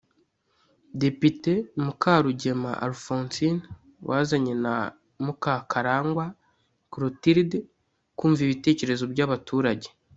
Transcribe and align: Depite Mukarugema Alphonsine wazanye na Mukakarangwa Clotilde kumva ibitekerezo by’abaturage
Depite 1.01 1.51
Mukarugema 1.83 2.71
Alphonsine 2.85 3.61
wazanye 4.09 4.53
na 4.63 4.75
Mukakarangwa 5.25 6.25
Clotilde 6.91 7.57
kumva 8.17 8.39
ibitekerezo 8.45 9.03
by’abaturage 9.13 9.87